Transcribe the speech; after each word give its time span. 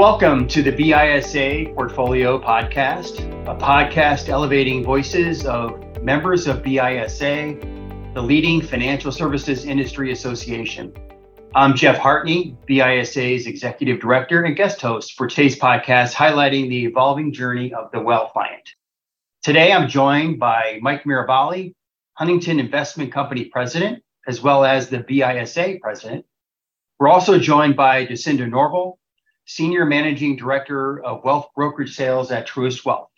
Welcome 0.00 0.48
to 0.48 0.62
the 0.62 0.72
BISA 0.72 1.74
Portfolio 1.74 2.40
Podcast, 2.40 3.18
a 3.46 3.54
podcast 3.54 4.30
elevating 4.30 4.82
voices 4.82 5.44
of 5.44 6.02
members 6.02 6.46
of 6.46 6.62
BISA, 6.62 8.14
the 8.14 8.22
leading 8.22 8.62
financial 8.62 9.12
services 9.12 9.66
industry 9.66 10.10
association. 10.10 10.94
I'm 11.54 11.76
Jeff 11.76 11.98
Hartney, 11.98 12.56
BISA's 12.66 13.46
executive 13.46 14.00
director 14.00 14.44
and 14.44 14.56
guest 14.56 14.80
host 14.80 15.18
for 15.18 15.26
today's 15.26 15.58
podcast, 15.58 16.14
highlighting 16.14 16.70
the 16.70 16.86
evolving 16.86 17.30
journey 17.30 17.74
of 17.74 17.90
the 17.92 18.00
wealth 18.00 18.32
client. 18.32 18.70
Today, 19.42 19.70
I'm 19.70 19.86
joined 19.86 20.38
by 20.38 20.78
Mike 20.80 21.04
Miroballi, 21.04 21.74
Huntington 22.14 22.58
Investment 22.58 23.12
Company 23.12 23.44
president, 23.44 24.02
as 24.26 24.40
well 24.40 24.64
as 24.64 24.88
the 24.88 25.00
BISA 25.00 25.78
president. 25.82 26.24
We're 26.98 27.08
also 27.08 27.38
joined 27.38 27.76
by 27.76 28.06
Jacinda 28.06 28.48
Norvell, 28.48 28.98
Senior 29.46 29.84
Managing 29.84 30.36
Director 30.36 31.02
of 31.02 31.24
Wealth 31.24 31.48
Brokerage 31.54 31.94
Sales 31.94 32.30
at 32.30 32.46
Truist 32.46 32.84
Wealth. 32.84 33.10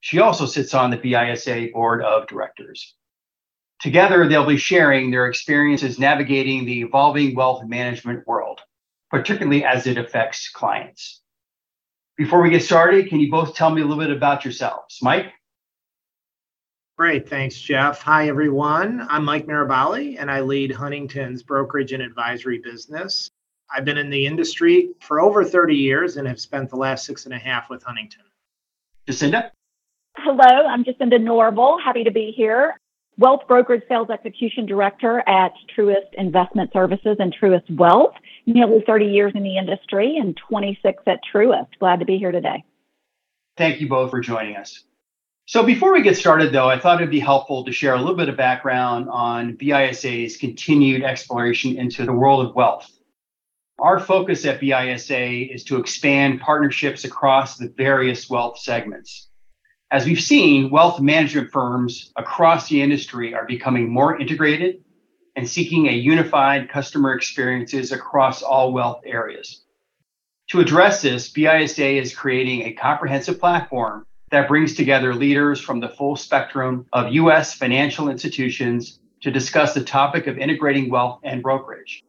She 0.00 0.18
also 0.18 0.46
sits 0.46 0.74
on 0.74 0.90
the 0.90 0.96
BISA 0.96 1.72
Board 1.72 2.02
of 2.02 2.26
Directors. 2.26 2.94
Together, 3.80 4.28
they'll 4.28 4.46
be 4.46 4.56
sharing 4.56 5.10
their 5.10 5.26
experiences 5.26 5.98
navigating 5.98 6.64
the 6.64 6.80
evolving 6.82 7.34
wealth 7.34 7.64
management 7.66 8.26
world, 8.26 8.60
particularly 9.10 9.64
as 9.64 9.86
it 9.86 9.96
affects 9.96 10.50
clients. 10.50 11.22
Before 12.16 12.42
we 12.42 12.50
get 12.50 12.62
started, 12.62 13.08
can 13.08 13.20
you 13.20 13.30
both 13.30 13.54
tell 13.54 13.70
me 13.70 13.80
a 13.80 13.84
little 13.86 14.02
bit 14.02 14.14
about 14.14 14.44
yourselves? 14.44 14.98
Mike? 15.00 15.32
Great. 16.98 17.26
Thanks, 17.26 17.58
Jeff. 17.58 18.02
Hi, 18.02 18.28
everyone. 18.28 19.06
I'm 19.08 19.24
Mike 19.24 19.46
Miroballi, 19.46 20.16
and 20.20 20.30
I 20.30 20.42
lead 20.42 20.70
Huntington's 20.70 21.42
brokerage 21.42 21.92
and 21.92 22.02
advisory 22.02 22.58
business. 22.58 23.30
I've 23.72 23.84
been 23.84 23.98
in 23.98 24.10
the 24.10 24.26
industry 24.26 24.90
for 25.00 25.20
over 25.20 25.44
30 25.44 25.76
years 25.76 26.16
and 26.16 26.26
have 26.26 26.40
spent 26.40 26.70
the 26.70 26.76
last 26.76 27.04
six 27.04 27.24
and 27.24 27.34
a 27.34 27.38
half 27.38 27.70
with 27.70 27.82
Huntington. 27.82 28.22
Jacinda? 29.06 29.50
Hello, 30.16 30.66
I'm 30.66 30.84
Jacinda 30.84 31.20
Norvell. 31.20 31.78
Happy 31.82 32.04
to 32.04 32.10
be 32.10 32.32
here. 32.36 32.78
Wealth 33.16 33.42
Brokerage 33.46 33.82
Sales 33.88 34.10
Execution 34.10 34.66
Director 34.66 35.22
at 35.28 35.52
Truist 35.76 36.14
Investment 36.14 36.72
Services 36.72 37.16
and 37.20 37.34
Truist 37.34 37.76
Wealth. 37.76 38.14
Nearly 38.46 38.82
30 38.86 39.06
years 39.06 39.32
in 39.34 39.42
the 39.42 39.56
industry 39.56 40.16
and 40.16 40.36
26 40.48 41.02
at 41.06 41.20
Truist. 41.32 41.68
Glad 41.78 42.00
to 42.00 42.06
be 42.06 42.18
here 42.18 42.32
today. 42.32 42.64
Thank 43.56 43.80
you 43.80 43.88
both 43.88 44.10
for 44.10 44.20
joining 44.20 44.56
us. 44.56 44.84
So 45.46 45.62
before 45.62 45.92
we 45.92 46.02
get 46.02 46.16
started, 46.16 46.52
though, 46.52 46.68
I 46.68 46.78
thought 46.78 47.00
it'd 47.00 47.10
be 47.10 47.20
helpful 47.20 47.64
to 47.64 47.72
share 47.72 47.94
a 47.94 47.98
little 47.98 48.16
bit 48.16 48.28
of 48.28 48.36
background 48.36 49.08
on 49.10 49.56
BISA's 49.56 50.36
continued 50.36 51.02
exploration 51.02 51.76
into 51.76 52.06
the 52.06 52.12
world 52.12 52.46
of 52.46 52.54
wealth. 52.54 52.90
Our 53.80 53.98
focus 53.98 54.44
at 54.44 54.60
BISA 54.60 55.54
is 55.54 55.64
to 55.64 55.78
expand 55.78 56.42
partnerships 56.42 57.04
across 57.04 57.56
the 57.56 57.72
various 57.78 58.28
wealth 58.28 58.58
segments. 58.58 59.30
As 59.90 60.04
we've 60.04 60.20
seen, 60.20 60.68
wealth 60.68 61.00
management 61.00 61.50
firms 61.50 62.12
across 62.14 62.68
the 62.68 62.82
industry 62.82 63.32
are 63.32 63.46
becoming 63.46 63.90
more 63.90 64.20
integrated 64.20 64.84
and 65.34 65.48
seeking 65.48 65.88
a 65.88 65.92
unified 65.92 66.68
customer 66.68 67.14
experiences 67.14 67.90
across 67.90 68.42
all 68.42 68.74
wealth 68.74 69.00
areas. 69.06 69.64
To 70.50 70.60
address 70.60 71.00
this, 71.00 71.32
BISA 71.32 72.02
is 72.02 72.14
creating 72.14 72.62
a 72.62 72.74
comprehensive 72.74 73.40
platform 73.40 74.04
that 74.30 74.48
brings 74.48 74.74
together 74.74 75.14
leaders 75.14 75.58
from 75.58 75.80
the 75.80 75.88
full 75.88 76.16
spectrum 76.16 76.84
of 76.92 77.14
US 77.14 77.54
financial 77.54 78.10
institutions 78.10 79.00
to 79.22 79.30
discuss 79.30 79.72
the 79.72 79.84
topic 79.84 80.26
of 80.26 80.36
integrating 80.36 80.90
wealth 80.90 81.20
and 81.24 81.42
brokerage. 81.42 82.02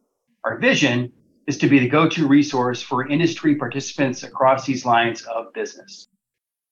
Our 0.44 0.58
vision 0.58 1.12
is 1.46 1.58
to 1.58 1.68
be 1.68 1.78
the 1.78 1.88
go-to 1.88 2.26
resource 2.28 2.82
for 2.82 3.08
industry 3.08 3.56
participants 3.56 4.22
across 4.22 4.64
these 4.64 4.84
lines 4.84 5.22
of 5.22 5.52
business. 5.52 6.08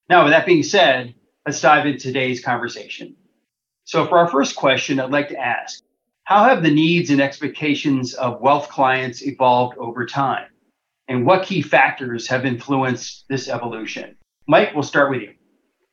Now, 0.09 0.23
with 0.23 0.33
that 0.33 0.45
being 0.45 0.63
said, 0.63 1.13
let's 1.45 1.61
dive 1.61 1.85
into 1.85 1.99
today's 1.99 2.43
conversation. 2.43 3.15
So 3.83 4.05
for 4.07 4.17
our 4.17 4.27
first 4.29 4.55
question, 4.55 4.99
I'd 4.99 5.11
like 5.11 5.29
to 5.29 5.39
ask, 5.39 5.83
how 6.23 6.45
have 6.45 6.63
the 6.63 6.73
needs 6.73 7.09
and 7.09 7.19
expectations 7.19 8.13
of 8.13 8.39
wealth 8.41 8.69
clients 8.69 9.21
evolved 9.25 9.77
over 9.77 10.05
time? 10.05 10.47
And 11.07 11.25
what 11.25 11.43
key 11.43 11.61
factors 11.61 12.27
have 12.27 12.45
influenced 12.45 13.25
this 13.27 13.49
evolution? 13.49 14.15
Mike, 14.47 14.73
we'll 14.73 14.83
start 14.83 15.09
with 15.11 15.21
you. 15.21 15.33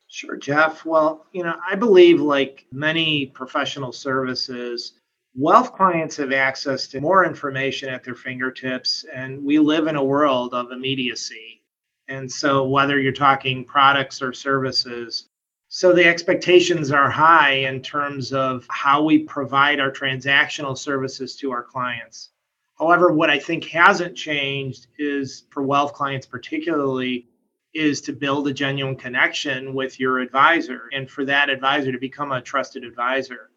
Sure, 0.08 0.36
Jeff. 0.36 0.84
Well, 0.84 1.26
you 1.32 1.42
know, 1.42 1.54
I 1.68 1.74
believe 1.74 2.20
like 2.20 2.66
many 2.72 3.26
professional 3.26 3.92
services, 3.92 4.92
Wealth 5.40 5.72
clients 5.72 6.16
have 6.16 6.32
access 6.32 6.88
to 6.88 7.00
more 7.00 7.24
information 7.24 7.88
at 7.88 8.02
their 8.02 8.16
fingertips, 8.16 9.04
and 9.14 9.44
we 9.44 9.60
live 9.60 9.86
in 9.86 9.94
a 9.94 10.02
world 10.02 10.52
of 10.52 10.72
immediacy. 10.72 11.62
And 12.08 12.28
so, 12.28 12.66
whether 12.66 12.98
you're 12.98 13.12
talking 13.12 13.64
products 13.64 14.20
or 14.20 14.32
services, 14.32 15.28
so 15.68 15.92
the 15.92 16.08
expectations 16.08 16.90
are 16.90 17.08
high 17.08 17.52
in 17.52 17.82
terms 17.82 18.32
of 18.32 18.66
how 18.68 19.04
we 19.04 19.20
provide 19.20 19.78
our 19.78 19.92
transactional 19.92 20.76
services 20.76 21.36
to 21.36 21.52
our 21.52 21.62
clients. 21.62 22.30
However, 22.76 23.12
what 23.12 23.30
I 23.30 23.38
think 23.38 23.62
hasn't 23.66 24.16
changed 24.16 24.88
is 24.98 25.44
for 25.50 25.62
wealth 25.62 25.92
clients, 25.92 26.26
particularly, 26.26 27.28
is 27.74 28.00
to 28.00 28.12
build 28.12 28.48
a 28.48 28.52
genuine 28.52 28.96
connection 28.96 29.72
with 29.72 30.00
your 30.00 30.18
advisor 30.18 30.88
and 30.92 31.08
for 31.08 31.24
that 31.26 31.48
advisor 31.48 31.92
to 31.92 31.98
become 31.98 32.32
a 32.32 32.42
trusted 32.42 32.82
advisor. 32.82 33.50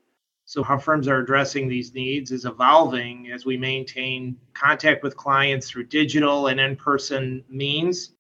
So, 0.52 0.64
how 0.64 0.78
firms 0.78 1.08
are 1.08 1.20
addressing 1.20 1.70
these 1.70 1.94
needs 1.94 2.30
is 2.30 2.44
evolving 2.44 3.32
as 3.32 3.46
we 3.46 3.56
maintain 3.56 4.36
contact 4.54 5.02
with 5.02 5.16
clients 5.16 5.70
through 5.70 5.86
digital 5.86 6.48
and 6.48 6.60
in 6.60 6.76
person 6.76 7.46
means. 7.48 8.12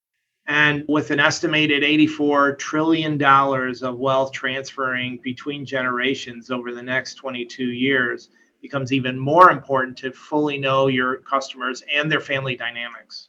And 0.47 0.85
with 0.87 1.11
an 1.11 1.19
estimated 1.19 1.83
$84 1.83 2.57
trillion 2.57 3.21
of 3.21 3.99
wealth 3.99 4.31
transferring 4.31 5.19
between 5.21 5.65
generations 5.65 6.49
over 6.51 6.73
the 6.73 6.81
next 6.81 7.15
22 7.15 7.65
years, 7.65 8.29
becomes 8.61 8.93
even 8.93 9.19
more 9.19 9.51
important 9.51 9.97
to 9.97 10.13
fully 10.13 10.57
know 10.57 10.87
your 10.87 11.17
customers 11.17 11.83
and 11.93 12.09
their 12.09 12.21
family 12.21 12.55
dynamics. 12.55 13.27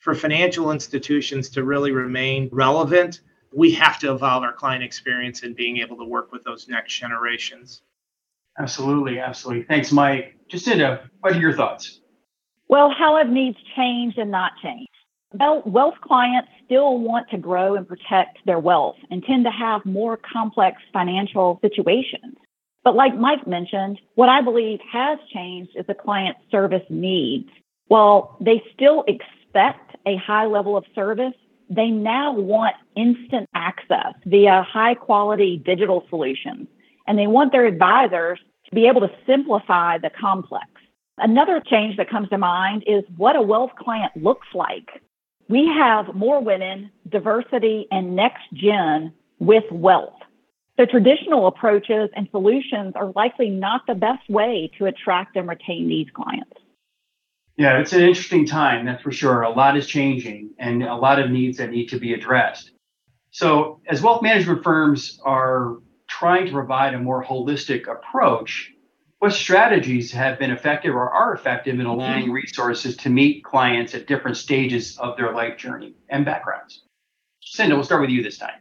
For 0.00 0.16
financial 0.16 0.72
institutions 0.72 1.48
to 1.50 1.62
really 1.62 1.92
remain 1.92 2.48
relevant, 2.50 3.20
we 3.52 3.70
have 3.74 4.00
to 4.00 4.12
evolve 4.12 4.42
our 4.42 4.52
client 4.52 4.82
experience 4.82 5.44
in 5.44 5.54
being 5.54 5.76
able 5.76 5.96
to 5.98 6.04
work 6.04 6.32
with 6.32 6.42
those 6.42 6.66
next 6.66 6.94
generations. 6.94 7.82
Absolutely, 8.58 9.18
absolutely. 9.18 9.64
Thanks, 9.64 9.92
Mike. 9.92 10.36
Jacinda, 10.50 11.08
what 11.20 11.34
are 11.34 11.40
your 11.40 11.54
thoughts? 11.54 12.00
Well, 12.68 12.90
how 12.96 13.16
have 13.16 13.28
needs 13.28 13.58
changed 13.76 14.18
and 14.18 14.30
not 14.30 14.52
changed? 14.62 14.90
Well, 15.34 15.62
wealth 15.64 15.94
clients 16.02 16.50
still 16.64 16.98
want 16.98 17.30
to 17.30 17.38
grow 17.38 17.74
and 17.74 17.88
protect 17.88 18.38
their 18.44 18.58
wealth 18.58 18.96
and 19.10 19.24
tend 19.24 19.44
to 19.44 19.50
have 19.50 19.84
more 19.86 20.18
complex 20.18 20.82
financial 20.92 21.58
situations. 21.62 22.36
But 22.84 22.94
like 22.94 23.16
Mike 23.16 23.46
mentioned, 23.46 24.00
what 24.14 24.28
I 24.28 24.42
believe 24.42 24.80
has 24.90 25.18
changed 25.32 25.72
is 25.74 25.86
the 25.86 25.94
client 25.94 26.36
service 26.50 26.82
needs. 26.90 27.48
While 27.86 28.36
they 28.40 28.62
still 28.74 29.04
expect 29.06 29.96
a 30.06 30.16
high 30.16 30.46
level 30.46 30.76
of 30.76 30.84
service, 30.94 31.34
they 31.70 31.88
now 31.88 32.32
want 32.32 32.74
instant 32.96 33.48
access 33.54 34.14
via 34.26 34.62
high 34.62 34.94
quality 34.94 35.62
digital 35.64 36.04
solutions 36.10 36.68
and 37.06 37.18
they 37.18 37.26
want 37.26 37.52
their 37.52 37.66
advisors 37.66 38.38
to 38.66 38.74
be 38.74 38.86
able 38.86 39.00
to 39.00 39.10
simplify 39.26 39.98
the 39.98 40.10
complex. 40.10 40.66
Another 41.18 41.60
change 41.60 41.96
that 41.98 42.10
comes 42.10 42.28
to 42.30 42.38
mind 42.38 42.84
is 42.86 43.04
what 43.16 43.36
a 43.36 43.42
wealth 43.42 43.72
client 43.78 44.12
looks 44.16 44.46
like. 44.54 44.88
We 45.48 45.66
have 45.66 46.14
more 46.14 46.42
women, 46.42 46.90
diversity, 47.08 47.86
and 47.90 48.16
next 48.16 48.42
gen 48.54 49.12
with 49.38 49.64
wealth. 49.70 50.14
So 50.78 50.86
traditional 50.86 51.46
approaches 51.46 52.08
and 52.16 52.28
solutions 52.30 52.94
are 52.96 53.12
likely 53.14 53.50
not 53.50 53.82
the 53.86 53.94
best 53.94 54.28
way 54.30 54.70
to 54.78 54.86
attract 54.86 55.36
and 55.36 55.46
retain 55.48 55.88
these 55.88 56.06
clients. 56.14 56.52
Yeah, 57.58 57.78
it's 57.78 57.92
an 57.92 58.00
interesting 58.00 58.46
time, 58.46 58.86
that's 58.86 59.02
for 59.02 59.12
sure. 59.12 59.42
A 59.42 59.50
lot 59.50 59.76
is 59.76 59.86
changing 59.86 60.54
and 60.58 60.82
a 60.82 60.94
lot 60.94 61.18
of 61.18 61.30
needs 61.30 61.58
that 61.58 61.70
need 61.70 61.88
to 61.88 61.98
be 61.98 62.14
addressed. 62.14 62.70
So, 63.30 63.80
as 63.86 64.02
wealth 64.02 64.22
management 64.22 64.64
firms 64.64 65.20
are 65.24 65.76
trying 66.22 66.46
to 66.46 66.52
provide 66.52 66.94
a 66.94 66.98
more 67.00 67.24
holistic 67.24 67.90
approach, 67.90 68.70
what 69.18 69.32
strategies 69.32 70.12
have 70.12 70.38
been 70.38 70.52
effective 70.52 70.94
or 70.94 71.10
are 71.10 71.34
effective 71.34 71.80
in 71.80 71.86
aligning 71.86 72.26
mm-hmm. 72.26 72.34
resources 72.34 72.96
to 72.98 73.10
meet 73.10 73.42
clients 73.42 73.92
at 73.92 74.06
different 74.06 74.36
stages 74.36 74.96
of 74.98 75.16
their 75.16 75.32
life 75.32 75.58
journey 75.58 75.96
and 76.10 76.24
backgrounds? 76.24 76.82
Cinda, 77.40 77.74
we'll 77.74 77.84
start 77.84 78.02
with 78.02 78.10
you 78.10 78.22
this 78.22 78.38
time. 78.38 78.60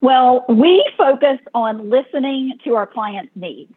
Well, 0.00 0.44
we 0.48 0.88
focus 0.96 1.40
on 1.52 1.90
listening 1.90 2.52
to 2.62 2.76
our 2.76 2.86
clients' 2.86 3.32
needs. 3.34 3.72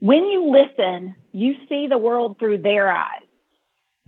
When 0.00 0.24
you 0.24 0.50
listen, 0.50 1.14
you 1.30 1.54
see 1.68 1.86
the 1.86 1.98
world 1.98 2.40
through 2.40 2.58
their 2.58 2.90
eyes. 2.90 3.22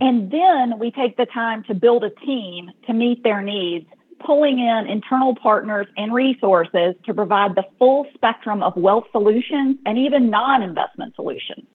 And 0.01 0.29
then 0.29 0.77
we 0.77 0.91
take 0.91 1.15
the 1.15 1.25
time 1.25 1.63
to 1.69 1.73
build 1.73 2.03
a 2.03 2.09
team 2.09 2.69
to 2.85 2.91
meet 2.91 3.23
their 3.23 3.41
needs 3.41 3.87
pulling 4.25 4.59
in 4.59 4.87
internal 4.87 5.35
partners 5.35 5.87
and 5.97 6.13
resources 6.13 6.95
to 7.05 7.13
provide 7.13 7.55
the 7.55 7.63
full 7.77 8.05
spectrum 8.13 8.61
of 8.63 8.75
wealth 8.75 9.05
solutions 9.11 9.77
and 9.85 9.97
even 9.97 10.29
non 10.29 10.61
investment 10.61 11.15
solutions. 11.15 11.65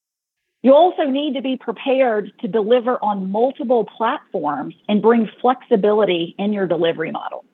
You 0.63 0.75
also 0.75 1.05
need 1.05 1.35
to 1.35 1.43
be 1.43 1.59
prepared 1.59 2.33
to 2.41 2.49
deliver 2.49 2.97
on 3.05 3.31
multiple 3.31 3.85
platforms 3.85 4.75
and 4.89 5.03
bring 5.03 5.29
flexibility 5.41 6.35
in 6.39 6.55
your 6.55 6.67
delivery 6.67 7.11
model. 7.11 7.45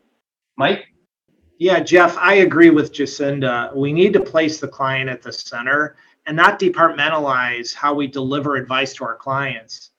Mike? 0.56 0.84
Yeah, 1.58 1.80
Jeff, 1.80 2.16
I 2.16 2.34
agree 2.34 2.70
with 2.70 2.92
Jacinda. 2.92 3.74
We 3.74 3.92
need 3.92 4.12
to 4.12 4.20
place 4.20 4.60
the 4.60 4.68
client 4.68 5.10
at 5.10 5.22
the 5.22 5.32
center 5.32 5.96
and 6.26 6.36
not 6.36 6.60
departmentalize 6.60 7.74
how 7.74 7.94
we 7.94 8.06
deliver 8.06 8.56
advice 8.56 8.94
to 8.94 9.04
our 9.04 9.16
clients. 9.16 9.90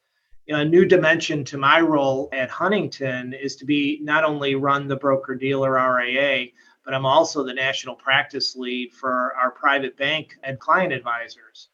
You 0.48 0.56
know, 0.56 0.62
a 0.62 0.66
new 0.66 0.86
dimension 0.86 1.44
to 1.46 1.58
my 1.58 1.80
role 1.82 2.28
at 2.34 2.50
Huntington 2.50 3.34
is 3.34 3.56
to 3.58 3.66
be 3.66 4.00
not 4.02 4.24
only 4.24 4.56
run 4.56 4.88
the 4.88 4.96
broker 4.96 5.36
dealer 5.36 5.74
RIA, 5.74 6.48
but 6.84 6.96
I'm 6.96 7.06
also 7.06 7.44
the 7.44 7.54
national 7.54 7.96
practice 7.96 8.56
lead 8.56 8.92
for 8.92 9.36
our 9.36 9.52
private 9.52 9.96
bank 9.98 10.36
and 10.44 10.60
client 10.60 10.94
advisors. 10.94 11.70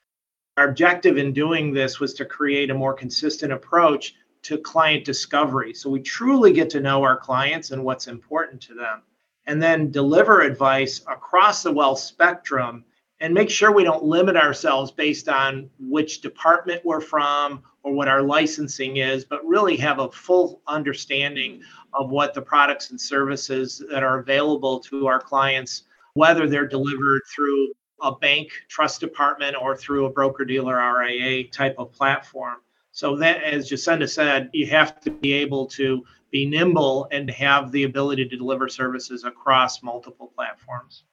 Our 0.58 0.68
objective 0.68 1.18
in 1.18 1.32
doing 1.32 1.72
this 1.72 2.02
was 2.02 2.14
to 2.16 2.26
create 2.26 2.70
a 2.70 2.74
more 2.74 2.94
consistent 2.94 3.54
approach 3.54 4.16
to 4.44 4.58
client 4.58 5.06
discovery. 5.06 5.74
So 5.74 5.90
we 5.90 6.02
truly 6.02 6.52
get 6.52 6.70
to 6.72 6.82
know 6.82 7.04
our 7.04 7.18
clients 7.18 7.72
and 7.72 7.86
what's 7.86 8.08
important 8.08 8.62
to 8.64 8.74
them, 8.74 9.04
and 9.46 9.64
then 9.64 9.92
deliver 9.92 10.42
advice 10.42 11.00
across 11.08 11.64
the 11.64 11.72
wealth 11.72 12.00
spectrum 12.00 12.84
and 13.20 13.34
make 13.34 13.50
sure 13.50 13.72
we 13.72 13.84
don't 13.84 14.04
limit 14.04 14.36
ourselves 14.36 14.92
based 14.92 15.30
on 15.30 15.70
which 15.80 16.22
department 16.22 16.84
we're 16.86 17.02
from 17.02 17.64
or 17.88 17.94
what 17.94 18.10
our 18.10 18.22
licensing 18.22 18.98
is, 18.98 19.24
but 19.24 19.46
really 19.46 19.78
have 19.78 20.00
a 20.00 20.12
full 20.12 20.62
understanding 20.68 21.62
of 21.94 22.10
what 22.10 22.34
the 22.34 22.42
products 22.42 22.90
and 22.90 23.00
services 23.00 23.82
that 23.90 24.04
are 24.04 24.20
available 24.20 24.80
to 24.82 25.08
our 25.08 25.22
clients, 25.22 25.84
whether 26.14 26.50
they're 26.50 26.68
delivered 26.68 27.22
through 27.34 27.72
a 28.02 28.14
bank 28.14 28.50
trust 28.68 29.00
department 29.00 29.56
or 29.60 29.76
through 29.76 30.06
a 30.06 30.10
broker 30.10 30.44
dealer 30.44 30.76
RIA 30.76 31.48
type 31.48 31.76
of 31.78 31.92
platform. 31.94 32.58
So 32.92 33.16
that, 33.18 33.42
as 33.44 33.70
Jacinda 33.70 34.10
said, 34.10 34.50
you 34.54 34.68
have 34.68 35.00
to 35.02 35.12
be 35.12 35.32
able 35.34 35.68
to 35.68 36.04
be 36.30 36.46
nimble 36.46 37.08
and 37.12 37.30
have 37.30 37.72
the 37.72 37.84
ability 37.84 38.28
to 38.28 38.36
deliver 38.36 38.68
services 38.68 39.24
across 39.24 39.82
multiple 39.82 40.32
platforms. 40.36 41.04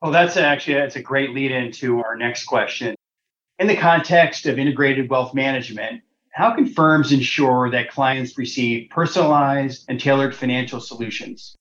Well, 0.00 0.12
that's 0.12 0.36
actually 0.36 0.74
that's 0.74 0.96
a 0.96 1.02
great 1.02 1.34
lead 1.34 1.50
into 1.50 2.00
our 2.00 2.16
next 2.16 2.44
question. 2.44 2.94
In 3.58 3.66
the 3.66 3.76
context 3.76 4.46
of 4.46 4.58
integrated 4.58 5.10
wealth 5.10 5.34
management, 5.34 6.02
how 6.32 6.54
can 6.54 6.66
firms 6.66 7.12
ensure 7.12 7.70
that 7.70 7.90
clients 7.90 8.36
receive 8.36 8.90
personalized 8.90 9.84
and 9.88 10.00
tailored 10.00 10.34
financial 10.34 10.80
solutions? 10.80 11.56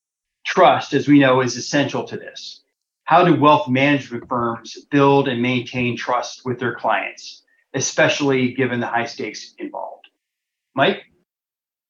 Trust, 0.45 0.93
as 0.93 1.07
we 1.07 1.19
know, 1.19 1.41
is 1.41 1.55
essential 1.55 2.03
to 2.05 2.17
this 2.17 2.61
how 3.11 3.25
do 3.25 3.35
wealth 3.35 3.67
management 3.67 4.25
firms 4.29 4.85
build 4.89 5.27
and 5.27 5.41
maintain 5.41 5.97
trust 5.97 6.45
with 6.45 6.57
their 6.59 6.75
clients, 6.75 7.43
especially 7.73 8.53
given 8.53 8.79
the 8.79 8.87
high 8.87 9.05
stakes 9.05 9.53
involved? 9.57 10.07
Mike? 10.75 11.03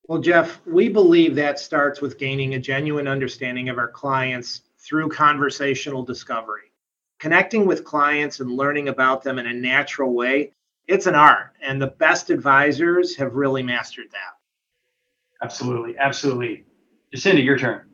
Well, 0.07 0.19
Jeff, 0.19 0.59
we 0.65 0.89
believe 0.89 1.35
that 1.35 1.59
starts 1.59 2.01
with 2.01 2.17
gaining 2.17 2.55
a 2.55 2.59
genuine 2.59 3.07
understanding 3.07 3.69
of 3.69 3.77
our 3.77 3.87
clients 3.87 4.61
through 4.79 5.09
conversational 5.09 6.03
discovery. 6.03 6.71
Connecting 7.19 7.67
with 7.67 7.83
clients 7.83 8.39
and 8.39 8.51
learning 8.51 8.87
about 8.87 9.21
them 9.21 9.37
in 9.37 9.45
a 9.45 9.53
natural 9.53 10.15
way, 10.15 10.53
it's 10.87 11.05
an 11.05 11.15
art, 11.15 11.53
and 11.61 11.81
the 11.81 11.87
best 11.87 12.29
advisors 12.29 13.15
have 13.15 13.33
really 13.33 13.63
mastered 13.63 14.07
that. 14.11 15.43
Absolutely. 15.43 15.97
Absolutely. 15.97 16.65
Jacinda, 17.13 17.43
your 17.43 17.57
turn. 17.57 17.87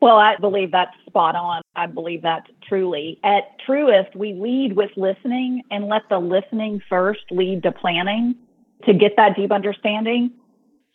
Well, 0.00 0.18
I 0.18 0.36
believe 0.36 0.70
that's 0.70 0.94
spot 1.06 1.34
on. 1.34 1.62
I 1.74 1.86
believe 1.86 2.22
that 2.22 2.46
truly. 2.68 3.18
At 3.24 3.58
Truist, 3.66 4.14
we 4.14 4.34
lead 4.34 4.76
with 4.76 4.90
listening 4.96 5.62
and 5.70 5.88
let 5.88 6.02
the 6.10 6.18
listening 6.18 6.82
first 6.88 7.22
lead 7.30 7.62
to 7.62 7.72
planning 7.72 8.34
to 8.84 8.92
get 8.92 9.16
that 9.16 9.36
deep 9.36 9.50
understanding. 9.50 10.30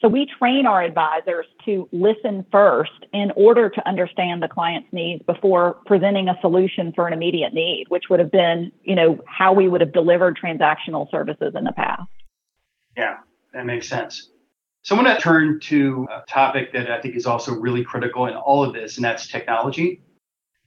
So 0.02 0.08
we 0.08 0.26
train 0.26 0.66
our 0.66 0.82
advisors 0.82 1.46
to 1.66 1.90
listen 1.92 2.46
first 2.52 3.06
in 3.12 3.32
order 3.36 3.70
to 3.70 3.88
understand 3.88 4.42
the 4.42 4.48
client's 4.48 4.88
needs 4.94 5.22
before 5.26 5.74
presenting 5.86 6.30
a 6.30 6.38
solution 6.40 6.94
for 6.94 7.06
an 7.06 7.12
immediate 7.12 7.54
need, 7.54 7.86
which 7.90 8.06
would 8.10 8.22
have 8.22 8.32
been, 8.32 8.72
you 8.84 8.96
know, 8.96 9.20
how 9.28 9.52
we 9.52 9.68
would 9.68 9.82
have 9.82 9.92
delivered 9.92 10.40
transactional 10.42 11.12
services 11.12 11.54
in 11.54 11.66
the 11.66 11.74
past. 11.74 12.04
Yeah, 12.96 13.18
that 13.54 13.66
makes 13.66 13.90
sense. 13.90 14.30
So 14.84 14.96
I'm 14.96 15.04
going 15.04 15.14
to 15.14 15.22
turn 15.22 15.60
to 15.62 16.08
a 16.10 16.26
topic 16.30 16.72
that 16.72 16.90
I 16.90 17.02
think 17.02 17.18
is 17.18 17.26
also 17.26 17.54
really 17.54 17.84
critical 17.84 18.28
in 18.28 18.36
all 18.36 18.64
of 18.64 18.74
this, 18.74 18.96
and 18.96 19.04
that's 19.04 19.28
technology. 19.28 20.02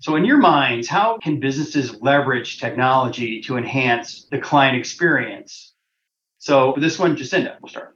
So, 0.01 0.17
in 0.17 0.25
your 0.25 0.39
minds, 0.39 0.89
how 0.89 1.17
can 1.19 1.41
businesses 1.41 2.03
leverage 2.03 2.59
technology 2.59 3.41
to 3.43 3.57
enhance 3.57 4.27
the 4.31 4.39
client 4.39 4.77
experience? 4.77 5.73
So, 6.39 6.75
this 6.77 6.99
one, 6.99 7.17
Jacinda, 7.17 7.57
we'll 7.63 7.71
start. 7.71 7.92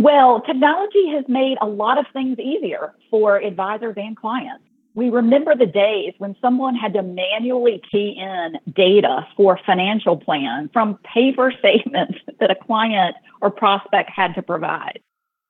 Well, 0.00 0.40
technology 0.40 1.10
has 1.14 1.26
made 1.28 1.58
a 1.60 1.66
lot 1.66 1.98
of 1.98 2.06
things 2.14 2.38
easier 2.38 2.94
for 3.10 3.36
advisors 3.36 3.96
and 3.98 4.16
clients. 4.16 4.64
We 4.94 5.10
remember 5.10 5.54
the 5.54 5.66
days 5.66 6.14
when 6.16 6.34
someone 6.40 6.74
had 6.74 6.94
to 6.94 7.02
manually 7.02 7.82
key 7.92 8.18
in 8.18 8.58
data 8.74 9.26
for 9.36 9.60
financial 9.66 10.16
plan 10.16 10.70
from 10.72 10.98
paper 11.14 11.52
statements 11.58 12.18
that 12.40 12.50
a 12.50 12.54
client 12.54 13.14
or 13.42 13.50
prospect 13.50 14.08
had 14.08 14.34
to 14.36 14.42
provide. 14.42 15.00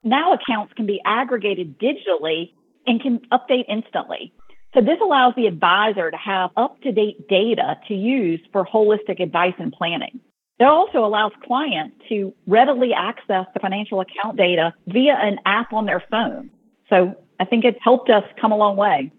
Now 0.03 0.33
accounts 0.33 0.73
can 0.75 0.85
be 0.85 1.01
aggregated 1.07 1.79
digitally 1.79 2.53
and 2.89 3.01
can 3.01 3.21
update 3.33 3.67
instantly. 3.69 4.33
So 4.75 4.81
this 4.81 4.99
allows 5.01 5.35
the 5.37 5.47
advisor 5.47 6.11
to 6.11 6.17
have 6.17 6.51
up 6.57 6.81
to 6.83 6.91
date 6.91 7.29
data 7.29 7.77
to 7.87 7.95
use 7.95 8.41
for 8.51 8.67
holistic 8.67 9.21
advice 9.21 9.55
and 9.59 9.73
planning. 9.73 10.19
It 10.61 10.67
also 10.67 11.05
allows 11.05 11.33
clients 11.43 11.97
to 12.11 12.35
readily 12.47 12.93
access 12.93 13.47
the 13.55 13.61
financial 13.61 14.01
account 14.01 14.37
data 14.37 14.75
via 14.87 15.17
an 15.19 15.39
app 15.47 15.73
on 15.73 15.87
their 15.87 16.05
phone. 16.11 16.51
So 16.91 17.15
I 17.41 17.47
think 17.47 17.65
it's 17.65 17.79
helped 17.83 18.11
us 18.11 18.25
come 18.39 18.53
a 18.53 18.57
long 18.57 18.77
way. 18.77 19.11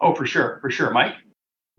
Oh, 0.00 0.14
for 0.14 0.26
sure. 0.26 0.58
For 0.60 0.70
sure. 0.70 0.90
Mike? 0.90 1.14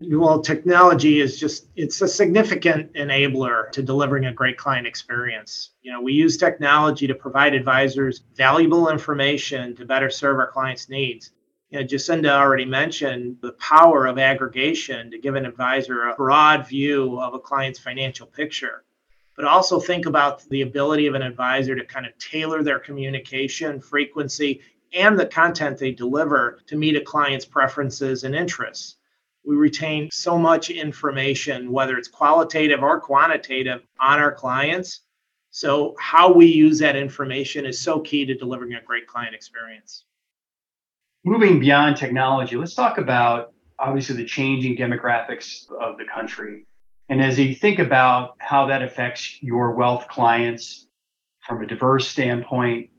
well 0.08 0.40
technology 0.40 1.20
is 1.20 1.38
just 1.38 1.68
it's 1.76 2.00
a 2.00 2.08
significant 2.08 2.92
enabler 2.94 3.70
to 3.70 3.82
delivering 3.82 4.24
a 4.24 4.32
great 4.32 4.56
client 4.56 4.86
experience 4.86 5.72
you 5.82 5.92
know 5.92 6.00
we 6.00 6.12
use 6.12 6.38
technology 6.38 7.06
to 7.06 7.14
provide 7.14 7.54
advisors 7.54 8.22
valuable 8.34 8.88
information 8.88 9.76
to 9.76 9.84
better 9.84 10.08
serve 10.08 10.38
our 10.38 10.50
clients 10.50 10.88
needs 10.88 11.32
you 11.70 11.80
know, 11.80 11.86
Jacinda 11.86 12.30
already 12.30 12.64
mentioned 12.64 13.38
the 13.40 13.52
power 13.52 14.06
of 14.06 14.18
aggregation 14.18 15.10
to 15.10 15.18
give 15.18 15.34
an 15.34 15.46
advisor 15.46 16.08
a 16.08 16.14
broad 16.14 16.68
view 16.68 17.20
of 17.20 17.34
a 17.34 17.38
client's 17.38 17.78
financial 17.78 18.26
picture. 18.26 18.84
But 19.36 19.44
also 19.44 19.80
think 19.80 20.06
about 20.06 20.42
the 20.50 20.62
ability 20.62 21.06
of 21.06 21.14
an 21.14 21.22
advisor 21.22 21.74
to 21.74 21.84
kind 21.84 22.06
of 22.06 22.16
tailor 22.18 22.62
their 22.62 22.78
communication 22.78 23.80
frequency 23.80 24.60
and 24.92 25.18
the 25.18 25.26
content 25.26 25.78
they 25.78 25.92
deliver 25.92 26.58
to 26.66 26.76
meet 26.76 26.96
a 26.96 27.00
client's 27.00 27.44
preferences 27.44 28.24
and 28.24 28.34
interests 28.34 28.96
we 29.44 29.56
retain 29.56 30.08
so 30.12 30.38
much 30.38 30.70
information, 30.70 31.72
whether 31.72 31.96
it's 31.96 32.08
qualitative 32.08 32.82
or 32.82 33.00
quantitative, 33.00 33.82
on 33.98 34.18
our 34.18 34.32
clients. 34.32 35.00
So, 35.50 35.96
how 35.98 36.32
we 36.32 36.46
use 36.46 36.78
that 36.78 36.96
information 36.96 37.66
is 37.66 37.80
so 37.80 38.00
key 38.00 38.24
to 38.26 38.34
delivering 38.34 38.74
a 38.74 38.82
great 38.82 39.06
client 39.06 39.34
experience. 39.34 40.04
Moving 41.24 41.60
beyond 41.60 41.96
technology, 41.96 42.56
let's 42.56 42.74
talk 42.74 42.98
about 42.98 43.52
obviously 43.78 44.16
the 44.16 44.24
changing 44.24 44.76
demographics 44.76 45.70
of 45.70 45.98
the 45.98 46.04
country. 46.04 46.66
And 47.08 47.22
as 47.22 47.38
you 47.38 47.54
think 47.54 47.78
about 47.78 48.36
how 48.38 48.66
that 48.66 48.82
affects 48.82 49.42
your 49.42 49.74
wealth 49.74 50.08
clients 50.08 50.86
from 51.46 51.62
a 51.62 51.66
diverse 51.66 52.08
standpoint, 52.08 52.90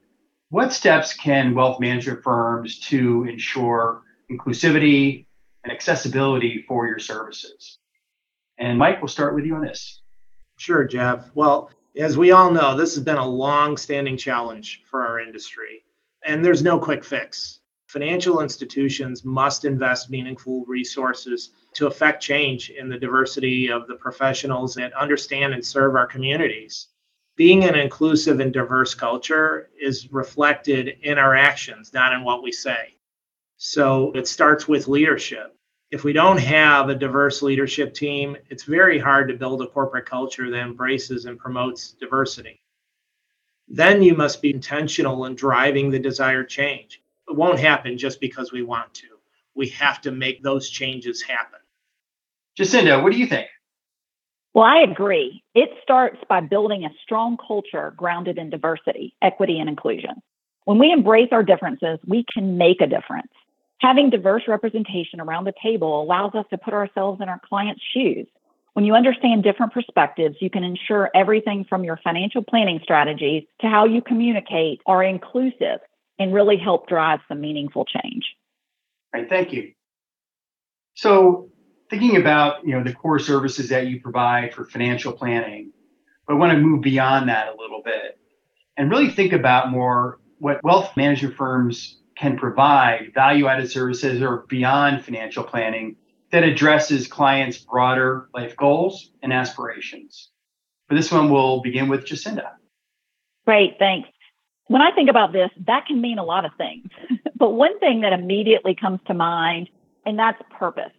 what 0.49 0.73
steps 0.73 1.13
can 1.13 1.55
wealth 1.55 1.79
management 1.79 2.23
firms 2.23 2.79
to 2.79 3.25
ensure 3.25 4.03
inclusivity, 4.31 5.25
and 5.63 5.71
accessibility 5.71 6.63
for 6.67 6.87
your 6.87 6.99
services. 6.99 7.77
And 8.57 8.77
Mike, 8.77 9.01
we'll 9.01 9.09
start 9.09 9.35
with 9.35 9.45
you 9.45 9.55
on 9.55 9.61
this. 9.61 10.01
Sure, 10.57 10.85
Jeff. 10.85 11.29
Well, 11.33 11.71
as 11.97 12.17
we 12.17 12.31
all 12.31 12.51
know, 12.51 12.75
this 12.75 12.95
has 12.95 13.03
been 13.03 13.17
a 13.17 13.27
long 13.27 13.77
standing 13.77 14.17
challenge 14.17 14.83
for 14.89 15.05
our 15.05 15.19
industry, 15.19 15.83
and 16.25 16.43
there's 16.43 16.63
no 16.63 16.79
quick 16.79 17.03
fix. 17.03 17.59
Financial 17.91 18.39
institutions 18.39 19.25
must 19.25 19.65
invest 19.65 20.09
meaningful 20.09 20.63
resources 20.65 21.49
to 21.73 21.87
affect 21.87 22.23
change 22.23 22.69
in 22.69 22.87
the 22.87 22.97
diversity 22.97 23.69
of 23.69 23.85
the 23.85 23.95
professionals 23.95 24.73
that 24.75 24.93
understand 24.93 25.53
and 25.53 25.65
serve 25.65 25.97
our 25.97 26.07
communities. 26.07 26.87
Being 27.35 27.65
an 27.65 27.75
inclusive 27.75 28.39
and 28.39 28.53
diverse 28.53 28.95
culture 28.95 29.71
is 29.77 30.09
reflected 30.09 30.99
in 31.03 31.17
our 31.17 31.35
actions, 31.35 31.91
not 31.93 32.13
in 32.13 32.23
what 32.23 32.41
we 32.41 32.53
say. 32.53 32.95
So 33.57 34.13
it 34.13 34.25
starts 34.25 34.69
with 34.69 34.87
leadership. 34.87 35.53
If 35.91 36.05
we 36.05 36.13
don't 36.13 36.39
have 36.39 36.87
a 36.87 36.95
diverse 36.95 37.41
leadership 37.41 37.93
team, 37.93 38.37
it's 38.49 38.63
very 38.63 38.99
hard 38.99 39.27
to 39.27 39.35
build 39.35 39.61
a 39.63 39.67
corporate 39.67 40.05
culture 40.05 40.49
that 40.49 40.61
embraces 40.61 41.25
and 41.25 41.37
promotes 41.37 41.91
diversity. 41.91 42.61
Then 43.67 44.01
you 44.01 44.15
must 44.15 44.41
be 44.41 44.53
intentional 44.53 45.25
in 45.25 45.35
driving 45.35 45.89
the 45.91 45.99
desired 45.99 46.47
change. 46.47 47.01
It 47.31 47.37
won't 47.37 47.59
happen 47.59 47.97
just 47.97 48.19
because 48.19 48.51
we 48.51 48.61
want 48.61 48.93
to. 48.95 49.07
We 49.55 49.69
have 49.69 50.01
to 50.01 50.11
make 50.11 50.43
those 50.43 50.69
changes 50.69 51.21
happen. 51.21 51.59
Jacinda, 52.59 53.01
what 53.01 53.13
do 53.13 53.17
you 53.17 53.25
think? 53.25 53.47
Well, 54.53 54.65
I 54.65 54.79
agree. 54.79 55.41
It 55.55 55.69
starts 55.81 56.17
by 56.27 56.41
building 56.41 56.83
a 56.83 56.89
strong 57.03 57.37
culture 57.37 57.93
grounded 57.95 58.37
in 58.37 58.49
diversity, 58.49 59.15
equity, 59.21 59.59
and 59.59 59.69
inclusion. 59.69 60.21
When 60.65 60.77
we 60.77 60.91
embrace 60.91 61.29
our 61.31 61.41
differences, 61.41 61.99
we 62.05 62.25
can 62.33 62.57
make 62.57 62.81
a 62.81 62.85
difference. 62.87 63.31
Having 63.79 64.09
diverse 64.09 64.43
representation 64.49 65.21
around 65.21 65.45
the 65.45 65.53
table 65.63 66.01
allows 66.01 66.35
us 66.35 66.45
to 66.49 66.57
put 66.57 66.73
ourselves 66.73 67.21
in 67.21 67.29
our 67.29 67.39
clients' 67.47 67.81
shoes. 67.93 68.27
When 68.73 68.83
you 68.83 68.93
understand 68.93 69.43
different 69.43 69.71
perspectives, 69.71 70.35
you 70.41 70.49
can 70.49 70.65
ensure 70.65 71.09
everything 71.15 71.63
from 71.63 71.85
your 71.85 71.95
financial 72.03 72.43
planning 72.43 72.81
strategies 72.83 73.43
to 73.61 73.67
how 73.67 73.85
you 73.85 74.01
communicate 74.01 74.81
are 74.85 75.01
inclusive 75.01 75.79
and 76.21 76.33
really 76.33 76.57
help 76.57 76.87
drive 76.87 77.19
some 77.27 77.41
meaningful 77.41 77.85
change. 77.85 78.35
All 79.13 79.21
right, 79.21 79.29
thank 79.29 79.51
you. 79.51 79.73
So, 80.93 81.49
thinking 81.89 82.17
about 82.17 82.65
you 82.65 82.73
know 82.73 82.83
the 82.83 82.93
core 82.93 83.19
services 83.19 83.69
that 83.69 83.87
you 83.87 83.99
provide 84.01 84.53
for 84.53 84.65
financial 84.65 85.13
planning, 85.13 85.71
but 86.27 86.35
I 86.35 86.37
want 86.37 86.53
to 86.53 86.59
move 86.59 86.81
beyond 86.81 87.29
that 87.29 87.47
a 87.47 87.55
little 87.59 87.81
bit 87.83 88.19
and 88.77 88.89
really 88.89 89.09
think 89.09 89.33
about 89.33 89.71
more 89.71 90.19
what 90.39 90.63
wealth 90.63 90.95
management 90.95 91.35
firms 91.35 91.97
can 92.17 92.37
provide 92.37 93.11
value-added 93.13 93.69
services 93.69 94.21
or 94.21 94.45
beyond 94.47 95.03
financial 95.03 95.43
planning 95.43 95.95
that 96.31 96.43
addresses 96.43 97.07
clients' 97.07 97.57
broader 97.57 98.29
life 98.33 98.55
goals 98.55 99.11
and 99.21 99.33
aspirations. 99.33 100.29
For 100.87 100.95
this 100.95 101.11
one, 101.11 101.29
we'll 101.29 101.61
begin 101.61 101.89
with 101.89 102.05
Jacinda. 102.05 102.51
Great, 103.45 103.77
thanks. 103.79 104.09
When 104.71 104.81
I 104.81 104.91
think 104.91 105.09
about 105.09 105.33
this, 105.33 105.49
that 105.67 105.85
can 105.85 105.99
mean 105.99 106.17
a 106.17 106.23
lot 106.23 106.45
of 106.45 106.51
things. 106.57 106.87
but 107.35 107.49
one 107.49 107.77
thing 107.79 108.01
that 108.01 108.13
immediately 108.13 108.73
comes 108.73 109.01
to 109.07 109.13
mind, 109.13 109.69
and 110.05 110.17
that's 110.17 110.41
purpose. 110.57 110.93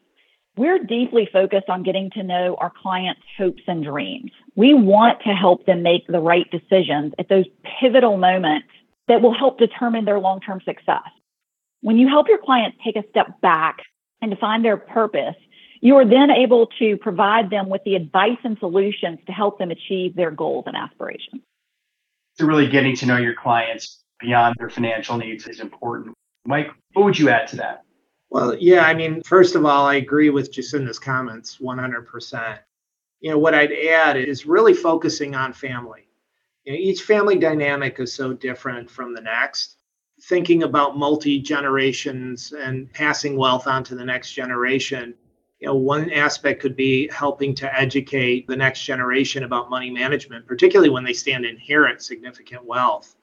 We're 0.59 0.85
deeply 0.85 1.27
focused 1.33 1.71
on 1.71 1.83
getting 1.83 2.11
to 2.11 2.23
know 2.23 2.59
our 2.61 2.71
clients' 2.83 3.23
hopes 3.39 3.63
and 3.67 3.83
dreams. 3.83 4.31
We 4.57 4.75
want 4.75 5.23
to 5.23 5.31
help 5.31 5.65
them 5.65 5.83
make 5.83 6.07
the 6.07 6.21
right 6.21 6.47
decisions 6.51 7.15
at 7.19 7.31
those 7.31 7.47
pivotal 7.81 8.19
moments 8.19 8.69
that 9.09 9.23
will 9.23 9.33
help 9.33 9.59
determine 9.59 10.05
their 10.05 10.21
long 10.21 10.41
term 10.41 10.61
success. 10.67 11.09
When 11.81 11.97
you 11.97 12.09
help 12.09 12.29
your 12.29 12.43
clients 12.45 12.77
take 12.85 12.97
a 12.97 13.09
step 13.09 13.41
back 13.41 13.79
and 14.21 14.31
define 14.31 14.61
their 14.61 14.77
purpose, 14.77 15.37
you 15.81 15.97
are 15.97 16.05
then 16.05 16.31
able 16.31 16.67
to 16.79 16.99
provide 16.99 17.49
them 17.49 17.71
with 17.71 17.81
the 17.85 17.95
advice 17.95 18.39
and 18.45 18.59
solutions 18.59 19.21
to 19.25 19.33
help 19.33 19.59
them 19.59 19.71
achieve 19.71 20.15
their 20.15 20.31
goals 20.31 20.65
and 20.67 20.77
aspirations. 20.77 21.41
So, 22.35 22.47
really 22.47 22.69
getting 22.69 22.97
to 22.97 23.07
know 23.07 23.19
your 23.19 23.35
clients 23.35 24.03
beyond 24.21 24.57
their 24.59 24.71
financial 24.71 25.19
needs 25.19 25.47
is 25.47 25.61
important. 25.61 26.15
Mike, 26.47 26.71
what 26.95 27.05
would 27.05 27.19
you 27.19 27.29
add 27.29 27.49
to 27.49 27.57
that? 27.57 27.83
Well, 28.31 28.57
yeah, 28.59 28.87
I 28.87 28.95
mean, 28.95 29.23
first 29.23 29.55
of 29.55 29.67
all, 29.67 29.87
I 29.87 29.97
agree 29.97 30.31
with 30.31 30.51
Jacinda's 30.51 30.99
comments 30.99 31.59
100%. 31.59 32.59
You 33.21 33.31
know, 33.31 33.39
what 33.39 33.55
I'd 33.55 33.73
add 33.73 34.17
is 34.17 34.47
really 34.47 34.73
focusing 34.73 35.35
on 35.35 35.53
family. 35.53 36.09
You 36.65 36.73
know, 36.73 36.79
each 36.79 37.03
family 37.03 37.37
dynamic 37.37 38.01
is 38.01 38.15
so 38.15 38.33
different 38.33 38.91
from 38.91 39.15
the 39.15 39.21
next. 39.21 39.77
Thinking 40.23 40.63
about 40.63 40.97
multi 40.97 41.41
generations 41.41 42.53
and 42.53 42.91
passing 42.93 43.37
wealth 43.37 43.67
on 43.67 43.85
to 43.85 43.95
the 43.95 44.05
next 44.05 44.33
generation, 44.33 45.15
you 45.63 45.69
know, 45.69 45.75
one 45.75 46.11
aspect 46.13 46.61
could 46.61 46.77
be 46.77 47.09
helping 47.09 47.55
to 47.55 47.75
educate 47.79 48.47
the 48.47 48.57
next 48.57 48.83
generation 48.83 49.45
about 49.45 49.71
money 49.71 49.91
management, 49.91 50.47
particularly 50.47 50.91
when 50.91 51.05
they 51.05 51.15
stand 51.15 51.45
to 51.45 51.51
inherit 51.51 52.03
significant 52.03 52.65
wealth. 52.65 53.17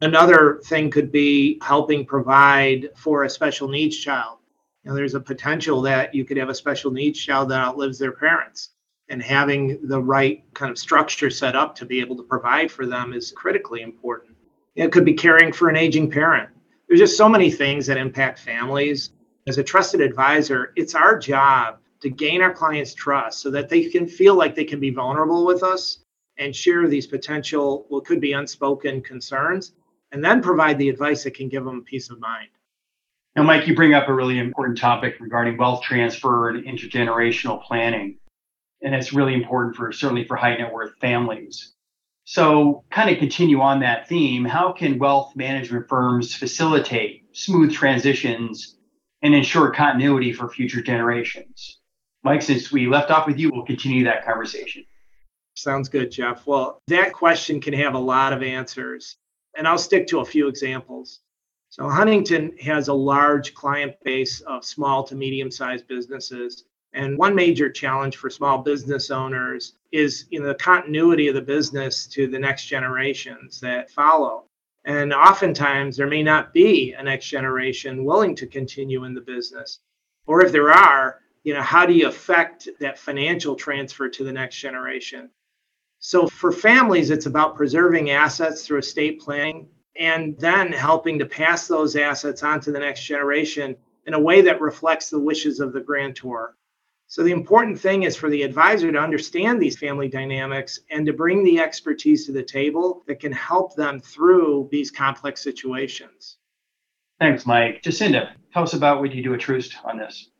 Another 0.00 0.60
thing 0.64 0.90
could 0.90 1.12
be 1.12 1.60
helping 1.62 2.04
provide 2.04 2.88
for 2.96 3.22
a 3.22 3.30
special 3.30 3.68
needs 3.68 3.96
child 3.96 4.38
you 4.84 4.90
know, 4.90 4.96
there's 4.96 5.14
a 5.14 5.20
potential 5.20 5.80
that 5.82 6.14
you 6.14 6.24
could 6.24 6.36
have 6.36 6.48
a 6.48 6.54
special 6.54 6.90
needs 6.90 7.18
child 7.20 7.50
that 7.50 7.60
outlives 7.60 7.98
their 7.98 8.12
parents. 8.12 8.70
And 9.08 9.22
having 9.22 9.86
the 9.86 10.00
right 10.00 10.42
kind 10.54 10.70
of 10.70 10.78
structure 10.78 11.28
set 11.28 11.54
up 11.54 11.74
to 11.76 11.84
be 11.84 12.00
able 12.00 12.16
to 12.16 12.22
provide 12.22 12.70
for 12.70 12.86
them 12.86 13.12
is 13.12 13.32
critically 13.32 13.82
important. 13.82 14.34
It 14.74 14.90
could 14.90 15.04
be 15.04 15.12
caring 15.12 15.52
for 15.52 15.68
an 15.68 15.76
aging 15.76 16.10
parent. 16.10 16.48
There's 16.88 17.00
just 17.00 17.16
so 17.16 17.28
many 17.28 17.50
things 17.50 17.86
that 17.86 17.96
impact 17.96 18.38
families. 18.38 19.10
As 19.46 19.58
a 19.58 19.62
trusted 19.62 20.00
advisor, 20.00 20.72
it's 20.76 20.94
our 20.94 21.18
job 21.18 21.78
to 22.02 22.10
gain 22.10 22.42
our 22.42 22.52
clients' 22.52 22.94
trust 22.94 23.40
so 23.40 23.50
that 23.50 23.68
they 23.68 23.88
can 23.88 24.06
feel 24.06 24.34
like 24.34 24.54
they 24.54 24.64
can 24.64 24.80
be 24.80 24.90
vulnerable 24.90 25.46
with 25.46 25.62
us 25.62 25.98
and 26.36 26.54
share 26.54 26.88
these 26.88 27.06
potential, 27.06 27.86
what 27.88 28.04
could 28.04 28.20
be 28.20 28.32
unspoken 28.32 29.00
concerns, 29.00 29.72
and 30.10 30.24
then 30.24 30.42
provide 30.42 30.78
the 30.78 30.88
advice 30.88 31.24
that 31.24 31.34
can 31.34 31.48
give 31.48 31.64
them 31.64 31.84
peace 31.84 32.10
of 32.10 32.20
mind. 32.20 32.48
Now, 33.36 33.44
Mike, 33.44 33.66
you 33.66 33.74
bring 33.74 33.94
up 33.94 34.08
a 34.08 34.14
really 34.14 34.38
important 34.38 34.78
topic 34.78 35.16
regarding 35.20 35.56
wealth 35.56 35.82
transfer 35.82 36.50
and 36.50 36.64
intergenerational 36.64 37.62
planning. 37.62 38.18
And 38.82 38.94
it's 38.94 39.12
really 39.12 39.34
important 39.34 39.76
for 39.76 39.92
certainly 39.92 40.24
for 40.24 40.36
high 40.36 40.56
net 40.56 40.72
worth 40.72 40.98
families. 41.00 41.72
So, 42.24 42.84
kind 42.90 43.10
of 43.10 43.18
continue 43.18 43.60
on 43.60 43.80
that 43.80 44.08
theme, 44.08 44.44
how 44.44 44.72
can 44.72 44.98
wealth 44.98 45.34
management 45.34 45.88
firms 45.88 46.34
facilitate 46.34 47.24
smooth 47.32 47.72
transitions 47.72 48.76
and 49.22 49.34
ensure 49.34 49.70
continuity 49.70 50.32
for 50.32 50.48
future 50.48 50.82
generations? 50.82 51.78
Mike, 52.24 52.42
since 52.42 52.70
we 52.70 52.86
left 52.86 53.10
off 53.10 53.26
with 53.26 53.38
you, 53.38 53.50
we'll 53.50 53.64
continue 53.64 54.04
that 54.04 54.24
conversation. 54.24 54.84
Sounds 55.54 55.88
good, 55.88 56.10
Jeff. 56.10 56.46
Well, 56.46 56.80
that 56.86 57.12
question 57.12 57.60
can 57.60 57.74
have 57.74 57.94
a 57.94 57.98
lot 57.98 58.32
of 58.32 58.42
answers, 58.42 59.16
and 59.56 59.66
I'll 59.66 59.78
stick 59.78 60.06
to 60.08 60.20
a 60.20 60.24
few 60.24 60.48
examples. 60.48 61.20
So 61.72 61.88
Huntington 61.88 62.56
has 62.58 62.88
a 62.88 62.94
large 62.94 63.54
client 63.54 63.94
base 64.04 64.40
of 64.42 64.64
small 64.64 65.04
to 65.04 65.14
medium 65.14 65.50
sized 65.50 65.88
businesses. 65.88 66.64
And 66.92 67.16
one 67.16 67.34
major 67.34 67.70
challenge 67.70 68.18
for 68.18 68.28
small 68.28 68.58
business 68.58 69.10
owners 69.10 69.72
is 69.90 70.26
you 70.28 70.40
know, 70.40 70.48
the 70.48 70.54
continuity 70.54 71.28
of 71.28 71.34
the 71.34 71.40
business 71.40 72.06
to 72.08 72.26
the 72.26 72.38
next 72.38 72.66
generations 72.66 73.58
that 73.60 73.90
follow. 73.90 74.44
And 74.84 75.14
oftentimes 75.14 75.96
there 75.96 76.06
may 76.06 76.22
not 76.22 76.52
be 76.52 76.92
a 76.92 77.02
next 77.02 77.28
generation 77.28 78.04
willing 78.04 78.34
to 78.36 78.46
continue 78.46 79.04
in 79.04 79.14
the 79.14 79.22
business. 79.22 79.78
Or 80.26 80.44
if 80.44 80.52
there 80.52 80.70
are, 80.70 81.21
you 81.44 81.54
know, 81.54 81.62
how 81.62 81.86
do 81.86 81.92
you 81.92 82.08
affect 82.08 82.68
that 82.80 82.98
financial 82.98 83.54
transfer 83.54 84.08
to 84.08 84.24
the 84.24 84.32
next 84.32 84.56
generation? 84.56 85.30
So 85.98 86.26
for 86.26 86.52
families, 86.52 87.10
it's 87.10 87.26
about 87.26 87.56
preserving 87.56 88.10
assets 88.10 88.66
through 88.66 88.78
estate 88.78 89.20
planning 89.20 89.68
and 89.98 90.38
then 90.38 90.72
helping 90.72 91.18
to 91.18 91.26
pass 91.26 91.68
those 91.68 91.96
assets 91.96 92.42
on 92.42 92.60
to 92.60 92.72
the 92.72 92.78
next 92.78 93.04
generation 93.04 93.76
in 94.06 94.14
a 94.14 94.20
way 94.20 94.40
that 94.42 94.60
reflects 94.60 95.10
the 95.10 95.18
wishes 95.18 95.60
of 95.60 95.72
the 95.72 95.80
grantor. 95.80 96.56
So, 97.06 97.22
the 97.22 97.30
important 97.30 97.78
thing 97.78 98.04
is 98.04 98.16
for 98.16 98.30
the 98.30 98.42
advisor 98.42 98.90
to 98.90 98.98
understand 98.98 99.60
these 99.60 99.78
family 99.78 100.08
dynamics 100.08 100.80
and 100.90 101.04
to 101.04 101.12
bring 101.12 101.44
the 101.44 101.60
expertise 101.60 102.24
to 102.26 102.32
the 102.32 102.42
table 102.42 103.02
that 103.06 103.20
can 103.20 103.32
help 103.32 103.76
them 103.76 104.00
through 104.00 104.68
these 104.72 104.90
complex 104.90 105.42
situations. 105.42 106.38
Thanks, 107.20 107.44
Mike. 107.44 107.82
Jacinda, 107.82 108.30
tell 108.52 108.62
us 108.62 108.72
about 108.72 109.00
what 109.00 109.14
you 109.14 109.22
do 109.22 109.34
at 109.34 109.40
Truist 109.40 109.74
on 109.84 109.98
this. 109.98 110.30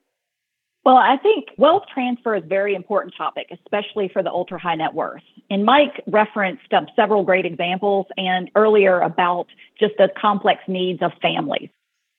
Well, 0.85 0.97
I 0.97 1.17
think 1.17 1.51
wealth 1.57 1.85
transfer 1.93 2.35
is 2.35 2.43
a 2.43 2.47
very 2.47 2.75
important 2.75 3.15
topic, 3.17 3.47
especially 3.53 4.09
for 4.09 4.23
the 4.23 4.31
ultra 4.31 4.59
high 4.59 4.75
net 4.75 4.95
worth. 4.95 5.23
And 5.49 5.65
Mike 5.65 6.03
referenced 6.09 6.73
um, 6.73 6.89
several 6.97 7.23
great 7.23 7.47
examples 7.47 8.07
and 8.17 8.51
earlier 8.57 9.01
about 9.01 9.47
just 9.79 9.95
the 9.97 10.09
complex 10.21 10.61
needs 10.67 11.01
of 11.01 11.13
families. 11.23 11.69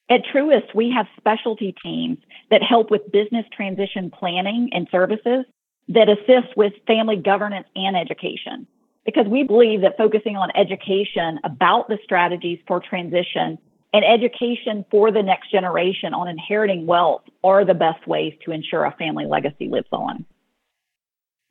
At 0.09 0.21
Truist, 0.33 0.73
we 0.73 0.91
have 0.91 1.07
specialty 1.17 1.75
teams 1.83 2.19
that 2.51 2.61
help 2.61 2.89
with 2.89 3.11
business 3.11 3.45
transition 3.51 4.11
planning 4.11 4.69
and 4.71 4.87
services 4.91 5.45
that 5.89 6.07
assist 6.07 6.55
with 6.55 6.73
family 6.87 7.17
governance 7.17 7.67
and 7.75 7.97
education. 7.97 8.65
Because 9.05 9.27
we 9.27 9.43
believe 9.43 9.81
that 9.81 9.97
focusing 9.97 10.37
on 10.37 10.49
education 10.55 11.39
about 11.43 11.89
the 11.89 11.97
strategies 12.03 12.59
for 12.65 12.79
transition 12.79 13.57
and 13.93 14.03
education 14.03 14.83
for 14.89 15.11
the 15.11 15.21
next 15.21 15.51
generation 15.51 16.13
on 16.13 16.27
inheriting 16.27 16.87
wealth 16.87 17.21
are 17.43 17.63
the 17.63 17.75
best 17.75 18.05
ways 18.07 18.33
to 18.43 18.51
ensure 18.51 18.83
a 18.85 18.91
family 18.97 19.25
legacy 19.25 19.69
lives 19.69 19.87
on. 19.91 20.25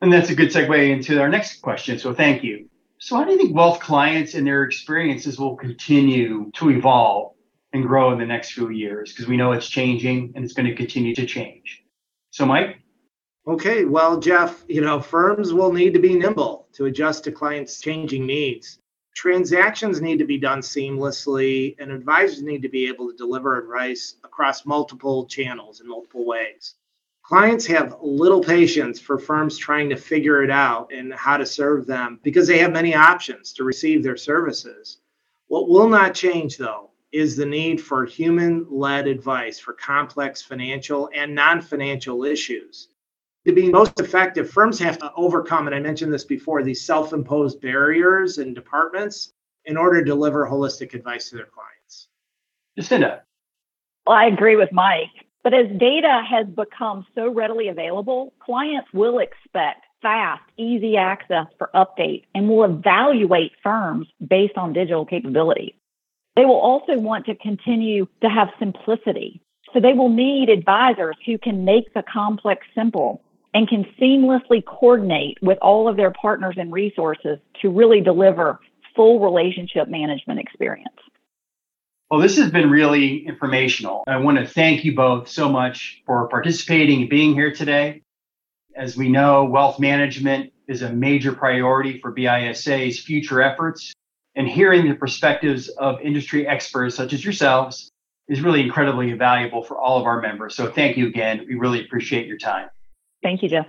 And 0.01 0.13
that's 0.13 0.31
a 0.31 0.35
good 0.35 0.49
segue 0.49 0.91
into 0.91 1.21
our 1.21 1.29
next 1.29 1.63
question. 1.63 1.99
So 1.99 2.13
thank 2.13 2.43
you. 2.43 2.69
So 2.99 3.17
how 3.17 3.25
do 3.25 3.33
you 3.33 3.39
think 3.39 3.55
wealth 3.55 3.79
clients 3.79 4.35
and 4.35 4.45
their 4.45 4.65
experiences 4.65 5.39
will 5.39 5.57
continue 5.57 6.51
to 6.55 6.71
evolve 6.71 7.35
and 7.73 7.87
grow 7.87 8.13
in 8.13 8.19
the 8.19 8.27
next 8.27 8.53
few 8.53 8.71
years? 8.71 9.13
Because 9.13 9.29
we 9.29 9.37
know 9.37 9.53
it's 9.53 9.69
changing 9.69 10.33
and 10.35 10.45
it's 10.45 10.55
going 10.55 10.67
to 10.67 10.75
continue 10.75 11.15
to 11.15 11.27
change. 11.27 11.85
So 12.31 12.45
Mike? 12.45 12.79
Okay, 13.47 13.85
well, 13.85 14.19
Jeff, 14.21 14.65
you 14.69 14.81
know, 14.81 15.01
firms 15.01 15.53
will 15.53 15.73
need 15.73 15.95
to 15.95 16.01
be 16.01 16.15
nimble 16.15 16.69
to 16.75 16.87
adjust 16.87 17.25
to 17.25 17.33
clients' 17.33 17.81
changing 17.81 18.25
needs 18.27 18.79
transactions 19.15 20.01
need 20.01 20.19
to 20.19 20.25
be 20.25 20.39
done 20.39 20.61
seamlessly 20.61 21.77
and 21.79 21.91
advisors 21.91 22.43
need 22.43 22.63
to 22.63 22.69
be 22.69 22.89
able 22.89 23.11
to 23.11 23.17
deliver 23.17 23.59
advice 23.59 24.17
across 24.25 24.65
multiple 24.65 25.27
channels 25.27 25.81
in 25.81 25.89
multiple 25.89 26.25
ways. 26.25 26.75
Clients 27.23 27.67
have 27.67 27.97
little 28.03 28.43
patience 28.43 28.99
for 28.99 29.19
firms 29.19 29.57
trying 29.57 29.89
to 29.91 29.97
figure 29.97 30.43
it 30.43 30.51
out 30.51 30.93
and 30.93 31.15
how 31.15 31.37
to 31.37 31.47
serve 31.47 31.87
them 31.87 32.19
because 32.23 32.47
they 32.47 32.59
have 32.59 32.73
many 32.73 32.95
options 32.95 33.53
to 33.53 33.65
receive 33.65 34.03
their 34.03 34.17
services. 34.17 34.99
What 35.47 35.69
will 35.69 35.89
not 35.89 36.15
change 36.15 36.57
though 36.57 36.91
is 37.13 37.37
the 37.37 37.47
need 37.47 37.81
for 37.81 38.07
human 38.07 38.67
led 38.71 39.07
advice 39.07 39.59
for 39.59 39.75
complex 39.75 40.43
financial 40.43 41.11
and 41.15 41.35
non 41.35 41.61
financial 41.61 42.25
issues 42.25 42.89
to 43.47 43.53
be 43.53 43.71
most 43.71 43.99
effective, 43.99 44.51
firms 44.51 44.79
have 44.79 44.99
to 44.99 45.13
overcome, 45.17 45.67
and 45.67 45.75
I 45.75 45.81
mentioned 45.81 46.13
this 46.13 46.25
before, 46.25 46.63
these 46.63 46.85
self 46.85 47.13
imposed 47.13 47.61
barriers 47.61 48.39
and 48.39 48.55
departments 48.55 49.33
in 49.65 49.77
order 49.77 50.01
to 50.01 50.05
deliver 50.05 50.47
holistic 50.47 50.95
advice 50.95 51.31
to 51.31 51.37
their 51.37 51.47
clients. 51.47 52.09
Jacinda. 52.79 53.21
Well, 54.07 54.17
I 54.17 54.27
agree 54.27 54.57
with 54.57 54.73
Mike. 54.73 55.09
But 55.43 55.55
as 55.55 55.67
data 55.79 56.23
has 56.29 56.47
become 56.47 57.05
so 57.15 57.29
readily 57.33 57.69
available, 57.69 58.33
clients 58.41 58.89
will 58.93 59.19
expect 59.19 59.85
fast, 60.01 60.43
easy 60.57 60.97
access 60.97 61.47
for 61.59 61.71
updates 61.75 62.25
and 62.35 62.49
will 62.49 62.65
evaluate 62.65 63.53
firms 63.63 64.07
based 64.25 64.57
on 64.57 64.73
digital 64.73 65.05
capability. 65.05 65.77
They 66.37 66.45
will 66.45 66.61
also 66.61 66.99
want 66.99 67.27
to 67.27 67.35
continue 67.35 68.07
to 68.23 68.29
have 68.29 68.49
simplicity. 68.59 69.43
So 69.73 69.81
they 69.81 69.93
will 69.93 70.09
need 70.09 70.49
advisors 70.49 71.17
who 71.27 71.39
can 71.39 71.65
make 71.65 71.93
the 71.95 72.03
complex 72.03 72.67
simple 72.75 73.23
and 73.55 73.69
can 73.69 73.85
seamlessly 74.01 74.65
coordinate 74.65 75.39
with 75.43 75.59
all 75.61 75.89
of 75.89 75.97
their 75.97 76.11
partners 76.11 76.55
and 76.59 76.73
resources 76.73 77.39
to 77.61 77.69
really 77.71 78.01
deliver 78.01 78.61
full 78.97 79.21
relationship 79.21 79.89
management 79.89 80.41
experience. 80.41 80.89
Well, 82.11 82.21
this 82.21 82.37
has 82.37 82.51
been 82.51 82.71
really 82.71 83.27
informational. 83.27 84.05
I 84.07 84.19
want 84.19 84.39
to 84.39 84.47
thank 84.47 84.85
you 84.85 84.95
both 84.95 85.29
so 85.29 85.49
much 85.49 86.03
for 86.05 86.29
participating 86.29 87.01
and 87.01 87.11
being 87.11 87.35
here 87.35 87.53
today. 87.53 88.03
As 88.77 88.97
we 88.97 89.09
know, 89.09 89.45
wealth 89.45 89.79
management 89.79 90.53
is 90.69 90.83
a 90.83 90.93
major 90.93 91.33
priority 91.33 92.01
for 92.01 92.13
BISA's 92.13 93.01
future 93.01 93.43
efforts, 93.43 93.93
and 94.35 94.49
hearing 94.49 94.89
the 94.89 94.95
perspectives 94.95 95.69
of 95.69 96.01
industry 96.01 96.47
experts 96.47 96.97
such 96.97 97.13
as 97.13 97.25
yourselves 97.25 97.91
is 98.29 98.41
really 98.41 98.61
incredibly 98.61 99.13
valuable 99.13 99.63
for 99.63 99.79
all 99.79 99.99
of 99.99 100.07
our 100.07 100.21
members. 100.21 100.55
So 100.55 100.71
thank 100.71 100.97
you 100.97 101.07
again. 101.07 101.45
We 101.49 101.55
really 101.55 101.85
appreciate 101.85 102.27
your 102.27 102.39
time. 102.39 102.69
Thank 103.23 103.43
you, 103.43 103.49
Jeff. 103.49 103.67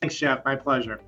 Thanks, 0.00 0.16
Jeff. 0.16 0.44
My 0.44 0.56
pleasure. 0.56 1.00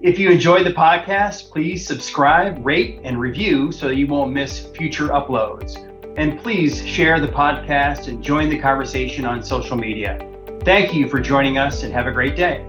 If 0.00 0.18
you 0.18 0.30
enjoyed 0.30 0.66
the 0.66 0.72
podcast, 0.72 1.50
please 1.50 1.86
subscribe, 1.86 2.64
rate, 2.66 3.00
and 3.04 3.20
review 3.20 3.70
so 3.70 3.88
you 3.88 4.06
won't 4.06 4.32
miss 4.32 4.66
future 4.74 5.08
uploads. 5.08 5.76
And 6.18 6.38
please 6.40 6.84
share 6.86 7.20
the 7.20 7.28
podcast 7.28 8.08
and 8.08 8.22
join 8.22 8.48
the 8.48 8.58
conversation 8.58 9.24
on 9.24 9.42
social 9.42 9.76
media. 9.76 10.28
Thank 10.62 10.92
you 10.92 11.08
for 11.08 11.20
joining 11.20 11.56
us 11.56 11.84
and 11.84 11.92
have 11.92 12.06
a 12.06 12.12
great 12.12 12.36
day. 12.36 12.66